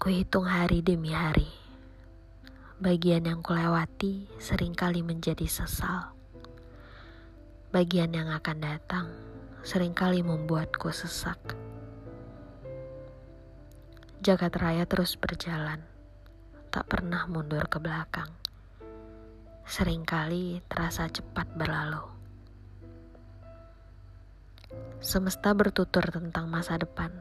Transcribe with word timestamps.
Kuhitung 0.00 0.48
hari 0.48 0.80
demi 0.80 1.12
hari. 1.12 1.44
Bagian 2.80 3.20
yang 3.28 3.44
kulewati 3.44 4.32
sering 4.40 4.72
kali 4.72 5.04
menjadi 5.04 5.44
sesal. 5.44 6.16
Bagian 7.68 8.08
yang 8.16 8.32
akan 8.32 8.64
datang 8.64 9.12
sering 9.60 9.92
kali 9.92 10.24
membuatku 10.24 10.88
sesak. 10.88 11.36
Jagat 14.24 14.56
raya 14.56 14.88
terus 14.88 15.20
berjalan, 15.20 15.84
tak 16.72 16.88
pernah 16.88 17.28
mundur 17.28 17.68
ke 17.68 17.76
belakang. 17.76 18.32
Seringkali 19.68 20.64
terasa 20.64 21.12
cepat 21.12 21.44
berlalu. 21.60 22.08
Semesta 25.04 25.52
bertutur 25.52 26.08
tentang 26.08 26.48
masa 26.48 26.80
depan 26.80 27.12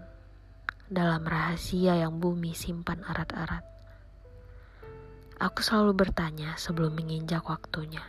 dalam 0.90 1.22
rahasia 1.22 2.02
yang 2.02 2.18
bumi 2.18 2.58
simpan 2.58 3.06
erat-erat. 3.06 3.62
Aku 5.38 5.62
selalu 5.62 5.94
bertanya 5.94 6.58
sebelum 6.58 6.98
menginjak 6.98 7.46
waktunya. 7.46 8.02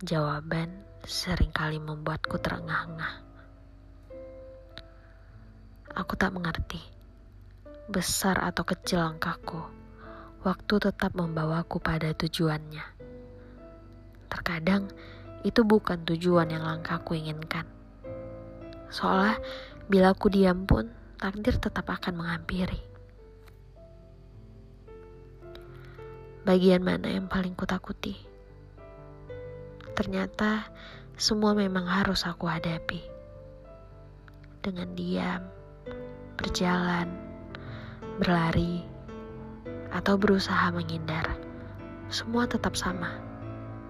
Jawaban 0.00 0.72
sering 1.04 1.52
kali 1.52 1.76
membuatku 1.76 2.40
terengah-engah. 2.40 3.20
Aku 5.92 6.16
tak 6.16 6.32
mengerti, 6.32 6.80
besar 7.84 8.40
atau 8.40 8.64
kecil 8.64 9.04
langkahku, 9.04 9.60
waktu 10.40 10.74
tetap 10.88 11.12
membawaku 11.12 11.84
pada 11.84 12.16
tujuannya. 12.16 12.82
Terkadang 14.32 14.88
itu 15.44 15.60
bukan 15.68 16.00
tujuan 16.08 16.48
yang 16.48 16.64
langkahku 16.64 17.12
inginkan. 17.12 17.73
Seolah 18.94 19.34
bila 19.90 20.14
aku 20.14 20.30
diam 20.30 20.70
pun, 20.70 20.86
takdir 21.18 21.58
tetap 21.58 21.90
akan 21.90 22.14
menghampiri. 22.14 22.78
Bagian 26.46 26.86
mana 26.86 27.10
yang 27.10 27.26
paling 27.26 27.58
kutakuti? 27.58 28.14
Ternyata 29.98 30.70
semua 31.18 31.58
memang 31.58 31.90
harus 31.90 32.22
aku 32.22 32.46
hadapi. 32.46 33.02
Dengan 34.62 34.94
diam, 34.94 35.42
berjalan, 36.38 37.10
berlari, 38.22 38.86
atau 39.90 40.14
berusaha 40.14 40.70
menghindar, 40.70 41.34
semua 42.06 42.46
tetap 42.46 42.78
sama, 42.78 43.10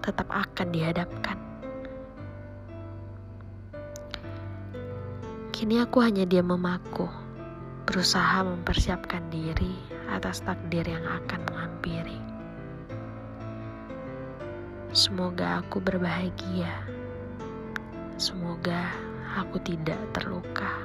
tetap 0.01 0.25
akan 0.33 0.73
dihadapkan. 0.73 1.44
Kini 5.55 5.79
aku 5.79 6.03
hanya 6.03 6.27
diam 6.27 6.51
memaku, 6.51 7.07
berusaha 7.87 8.43
mempersiapkan 8.43 9.23
diri 9.31 9.71
atas 10.11 10.43
takdir 10.43 10.83
yang 10.83 11.07
akan 11.07 11.47
menghampiri. 11.47 12.19
Semoga 14.91 15.63
aku 15.63 15.79
berbahagia. 15.79 16.75
Semoga 18.19 18.91
aku 19.39 19.55
tidak 19.63 19.95
terluka. 20.11 20.75